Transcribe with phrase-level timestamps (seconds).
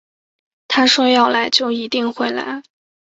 [0.67, 2.63] 他说要来就一定会来